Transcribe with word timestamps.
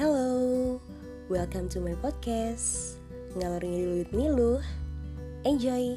Hello, 0.00 0.80
welcome 1.28 1.68
to 1.68 1.76
my 1.76 1.92
podcast 2.00 2.96
Ngalor 3.36 3.60
ngidul 3.60 4.00
with 4.00 4.12
Niluh 4.16 4.64
Enjoy! 5.44 5.92